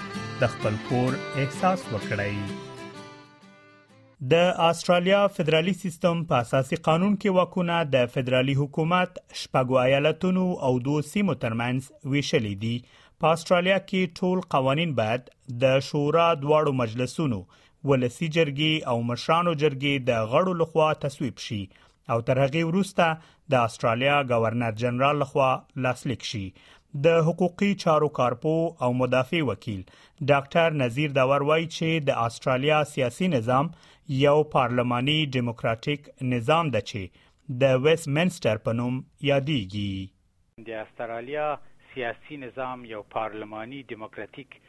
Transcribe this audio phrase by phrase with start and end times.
[0.43, 2.35] د خپل کور احساس وکړئ
[4.33, 10.75] د استرالیا فدرالي سیستم په اساسي قانون کې واکونه د فدرالي حکومت شپږو ایالتونو او
[10.89, 12.75] دوه سیمو ترمنځ ویشلې دي
[13.25, 15.33] په استرالیا کې ټول قوانين باید
[15.67, 17.41] د شورا دواړو مجلسونو
[17.91, 21.59] ولسی جرګې او مشرانو جرګې د غړو لخوا تصویب شي
[22.15, 23.09] او تر هغه وروسته
[23.55, 25.49] د استرالیا گورنر جنرال لخوا
[25.87, 26.45] لاسلیک شي
[27.09, 28.55] د حقوقي چارو کارپو
[28.87, 29.83] او مدافع وکیل
[30.31, 33.71] ډاکټر نذیر داور وایي چې د استرالیا سیاسي نظام
[34.23, 41.47] یو پارلماني دیموکراتیک نظام ده چې د ویسټمنستر په نوم یادېږي د استرالیا
[41.95, 44.61] سیاسي نظام یو پارلماني دیموکراتیک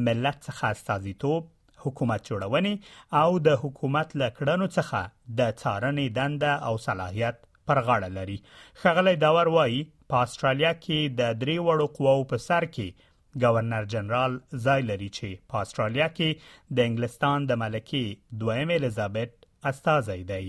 [0.06, 1.46] ملت څخه استازیتوب
[1.84, 2.74] حکومت جوړونې
[3.22, 5.00] او د حکومت لکړنو څخه
[5.38, 7.38] د څارنې دنده او صلاحیت
[7.70, 8.38] پر غاړه لري
[8.82, 9.80] خغلې داور وایي
[10.10, 13.06] په استرالیا کې د درې وړو قواو په سر کې
[13.44, 20.22] گورنر جنرال ځای لري چې په استرالیا کې د انګلستان د ملکې دویم الیزابت استازی
[20.32, 20.46] دی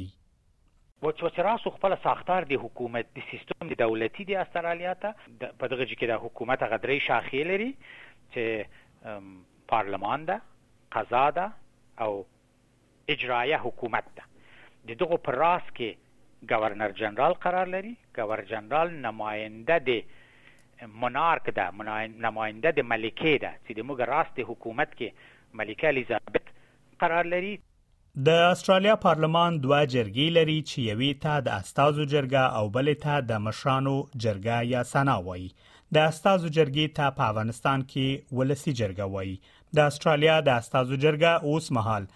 [1.04, 5.12] وچوچراسو خپل ساختار دی حکومت دی سیستم دی دولتي دی استرالیا ته
[5.60, 7.68] په دغه کې د حکومت غدري شاخې لري
[8.34, 9.20] چې
[9.74, 10.42] پارلمان ده
[10.96, 11.46] قضا ده
[12.06, 12.10] او
[13.16, 14.24] اجرایه حکومت ده
[14.92, 20.00] د دغه پر راس کې گورنر جنرال قرار لري گورنر جنرال نماینده دی
[21.04, 26.54] مونارک ده نماینده د ملکې ده چې د موږ راس د حکومت کې ملکه الیزابت
[27.06, 27.58] قرار لري
[28.26, 33.18] د استرالیا پارلمان دوه جرګې لري چې یوې ته د استازو جرګه او بلې ته
[33.32, 33.94] د مشرانو
[34.26, 35.46] جرګه یا سنا وایي
[35.98, 39.36] د استازو جرګې ته په افغانستان کې ولسی جرګه وایي
[39.80, 42.10] د استرالیا د استازو جرګه اوس مهال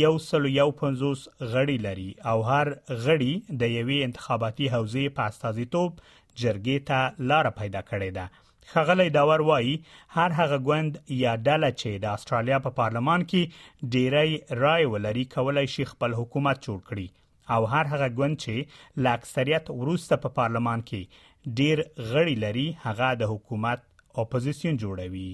[0.00, 2.72] یو سل یو پنځوس غړي لري او هر
[3.06, 8.26] غړي د یوې انتخاباتي حوزې په استازیتوب جرګې ته لار پیدا کړې ده
[8.66, 13.90] خغلی داور وایي هر هغه غوند یا ډله چې د استرالیا په پا پارلمان کې
[13.96, 19.14] ډیری رائے ولري کولای شي خپل حکومت جوړ کړي او هر هغه غوند چې لا
[19.20, 23.84] اکثریت وروسته په پا پارلمان کې ډیر غړي لري هغه د حکومت
[24.24, 25.28] اپوزيشن جوړوي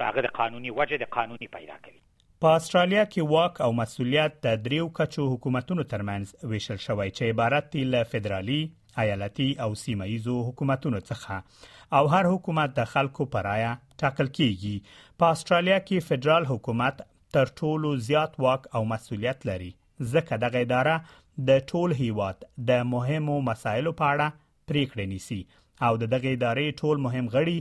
[0.00, 2.00] هغه قانوني وجه د قانوني پیدا کوي
[2.44, 7.70] په استرالیا کې واک او مسولیت د دریو کچو حکومتونو ترمنځ ویشل شوی چې عبارت
[7.76, 8.58] دی له فدرالي
[9.04, 15.78] ایالتي او سیمایزو حکومتونو څخه او هر حکومت د خلکو پرایا ټاکل کیږي په استرالیا
[15.88, 17.04] کې فدرال حکومت
[17.38, 19.72] تر ټولو زیات واک او مسولیت لري
[20.14, 24.28] ځکه دغه اداره د ټول هیواد د مهمو مسایلو په اړه
[24.72, 25.40] پریکړې نیسي
[25.86, 27.56] او د دغه ادارې ټول مهم غړي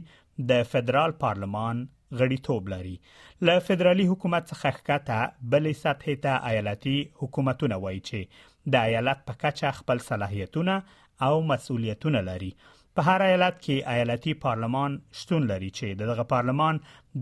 [0.49, 1.81] د فدرال پارلمان
[2.19, 2.95] غړیتوب لري
[3.47, 5.19] ل فدرالي حکومت څخه ښکته
[5.53, 8.21] بلې سطحې ته ایالتي حکومتونه وایي چې
[8.73, 10.75] د ایالت په کچه خپل صلاحیتونه
[11.27, 12.51] او مسولیتونه لري
[12.97, 14.91] په هر ایالت کې ایالتي پارلمان
[15.21, 16.79] شتون لري چې دغه پارلمان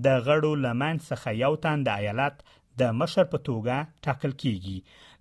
[0.07, 2.45] د غړو لمن څخه یو تن د ایالت
[2.81, 4.77] د مشر په توګه ټاکل کیږي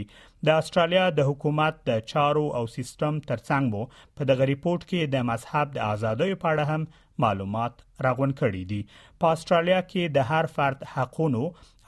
[0.48, 3.90] د استرالیا د حکومت د چارو او سیستم ترڅنګ وو
[4.20, 6.88] په دغه ریپورت کې د مذهب د آزادۍ په اړه هم
[7.26, 8.82] معلومات راغون کړي دي
[9.20, 11.44] په استرالیا کې د هر فرد حقونو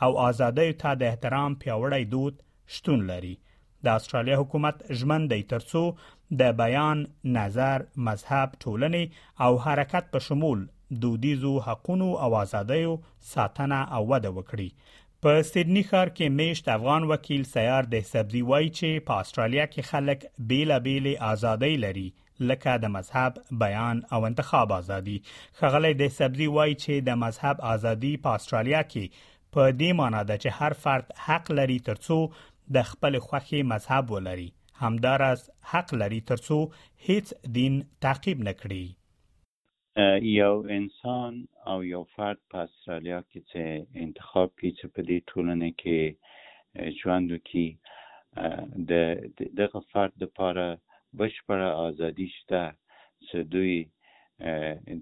[0.05, 2.41] او آزادۍ ته د احترام پیوړی دود
[2.77, 3.35] شتون لري
[3.85, 5.83] د استرالیا حکومت ژمن دی ترڅو
[6.41, 7.01] د بیان
[7.39, 10.61] نظر مذهب ټولنې او حرکت په شمول
[11.03, 12.93] دودیزو حقوقو او آزادیو
[13.33, 14.69] ساتنه او وده وکړي
[15.25, 19.91] په سیدنی ښار کې میشت افغان وکیل سیار د سبزی وای چې په استرالیا کې
[19.91, 22.03] خلک بیل بیل ازادۍ لري
[22.49, 28.09] لکه د مذهب بیان او انتخاب ازادي خغلې د سبزی وای چې د مذهب ازادي
[28.25, 32.17] په استرالیا کې په دې معنی ده چې هر فرد حق لري ترڅو
[32.79, 34.49] د خپل خوخي مذهب ولري
[34.85, 36.59] همدارس حق لري ترڅو
[37.09, 38.81] هیڅ دین تعقیب نکړي
[40.41, 43.61] یو انسان او یو فرد په استرالیا کې چې
[44.05, 45.99] انتخاب کوي چې په دې ټولنه کې
[46.99, 47.67] ژوند وکړي
[48.91, 48.91] د
[49.61, 50.65] دغه فرد لپاره
[51.19, 52.61] بشپړه ازادي شته
[53.27, 53.75] چې دوی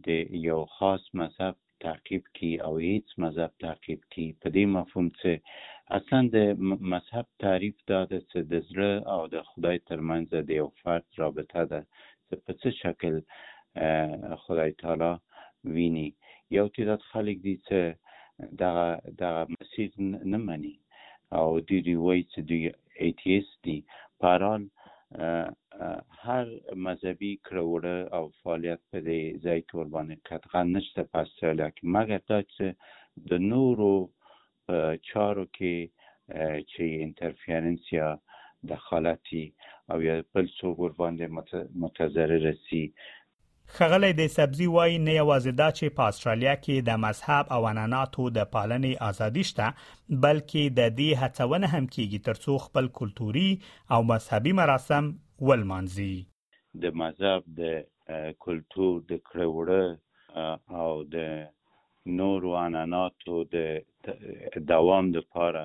[0.07, 0.09] د
[0.49, 1.55] یو خاص مذهب
[1.85, 5.31] تعقیب کی او هیڅ مذهب تعقیب کی په دې مفهوم چې
[5.97, 6.37] اصلا د
[6.93, 11.61] مذهب تعریف دا ده چې د زړه او د خدای ترمنځ د یو فرد رابطه
[11.71, 11.79] ده
[12.29, 13.15] چې په څه شکل
[14.37, 15.19] خدای تعالی
[15.65, 16.13] ویني
[16.57, 17.79] یو تعداد خلک دي چې
[18.61, 18.87] دغه
[19.19, 19.89] دغه مسیح
[20.33, 20.75] نه مني
[21.37, 22.63] او دوی دوی وایي چې دوی
[23.03, 23.77] ایتیست دي
[24.19, 24.63] په هرحال
[26.25, 26.45] هر
[26.85, 32.19] مذهبي کړوړه او فعالیت په دې ځای کې ورباندې قطعا نشته په استرالیا کې مګر
[32.31, 32.65] دا چې
[33.29, 33.95] د نورو
[34.67, 34.75] په
[35.09, 35.75] چارو کې
[36.71, 38.09] چې انټرفیرنس یا
[38.71, 39.45] دخالتي
[39.91, 41.25] او یا بل څوک ورباندې
[41.83, 42.83] متضرر سي
[43.75, 48.23] خغلې د سبزي وای نه یوازې دا چې په استرالیا کې د مذهب او عنعناتو
[48.37, 49.67] د پالنې ازادي شته
[50.25, 53.49] بلکې د دې هڅونه هم کیږي ترڅو خپل کلتوري
[53.93, 55.03] او مذهبي مراسم
[55.47, 56.15] ولمانځي
[56.83, 57.63] د مذهب د
[58.45, 59.83] کلتور د کړوړه
[60.81, 61.17] او د
[62.19, 63.57] نورو عنعناتو د
[64.73, 65.63] دوام لپاره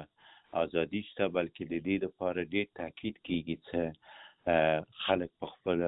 [0.64, 3.82] ازادي شته بلکې د دې لپاره ډېر تاکید کیږي چې
[5.05, 5.79] خلک په خپل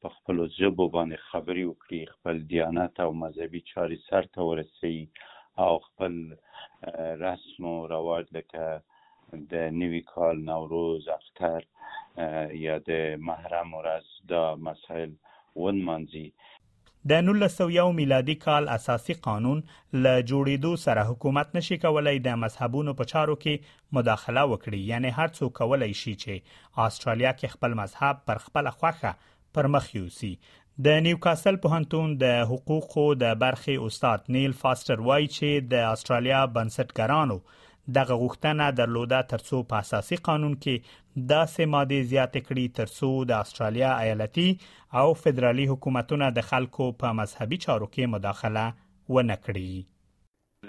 [0.00, 5.02] په خپل ژبه باندې خبري وکړي خپل دیانت او مذهبي چاري سرته ورسوي
[5.64, 6.14] او خپل
[7.26, 8.62] رسم او رواج لکه
[9.52, 11.60] د نوی کال نوروز اختر
[12.66, 12.92] یا د
[13.28, 15.12] محرم ورځ دا مسایل
[15.62, 16.26] ونمانځي
[17.10, 23.08] د 1901 میلادي کال اساسي قانون ل جوړېدو سره حکومت نشي کولای د مذهبونو په
[23.12, 28.42] چارو کې مداخله وکړي یعنی هر څوک کولای شي چې استرالیا کې خپل مذهب پر
[28.44, 29.12] خپل خوخه
[29.58, 30.32] پر مخ یوسي
[30.88, 37.40] د نیوکاسل پوهنتون د حقوقو د برخې استاد نیل فاستر وای چې د استرالیا بنسټګرانو
[37.96, 40.74] دغه غوښتنه درلوده ترڅو په اساسي قانون کې
[41.32, 44.48] داسې ماده زیات کړي ترڅو د استرالیا ایالتي
[45.00, 48.64] او فدرالي حکومتونه د خلکو په مذهبي چارو کې مداخله
[49.14, 49.70] ونه کړي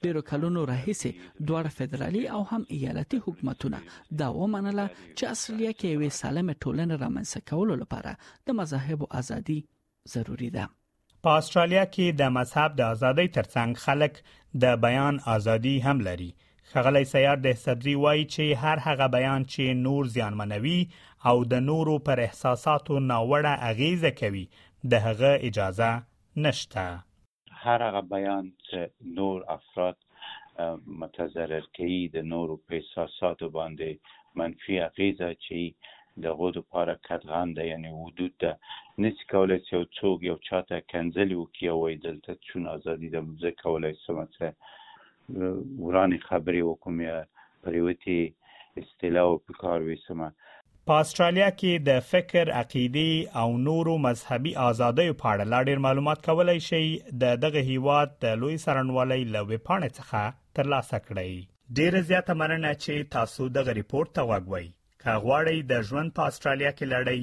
[0.08, 3.82] ډیرو کلونو راهیسې دوه فدرالي او هم ایالتي حکومتونه
[4.24, 8.16] دا ومنله چې اصلي کې وې سالمه ټولنه رامنځته کولو لپاره
[8.52, 9.60] د مذاهب ازادي
[10.18, 10.70] ضروری ده
[11.26, 14.14] په استرالیا کې د مذهب د ازادۍ ترڅنګ خلک
[14.64, 16.30] د بیان ازادي هم لري
[16.72, 20.80] خغلی سیار د سبزی وای چې هر هغه بیان چې نور زیانمنوي
[21.32, 24.46] او د نورو پر احساساتو ناوړه اغیزه کوي
[24.92, 25.92] د هغه اجازه
[26.46, 26.86] نشته
[27.66, 28.80] هر هغه بیان چې
[29.20, 29.96] نور افراد
[31.04, 33.90] متضرر کوي د نورو په احساساتو باندې
[34.40, 35.62] منفي اغیزه چې
[36.24, 38.52] د غو د پاره کدغان ده یعنی حدود ده
[39.04, 43.22] نسی کولای چې یو څوک یو چاته کنځلې وکړي او وایي دلته چون ازادي ده
[43.44, 44.46] زه کولی شم څه
[45.86, 47.18] ورانې خبرې وکړم یا
[47.66, 50.28] پر یوه تې اصطلاح وپکار ویسمه
[50.90, 56.26] په استرالیا کې د فکر، عقیده او نورو مذهبي ازادۍ په اړه لا ډېر معلومات
[56.30, 56.84] کولای شي
[57.24, 61.48] د دغه هیواد د لوی سرنوالۍ لوي پاڼې څخه ترلاسه کړئ
[61.82, 64.68] ډیره زیاته مننه چې تاسو دغه ریپورت ته وګورئ
[65.04, 67.22] که غواړئ د ژوند په استرالیا کې لړۍ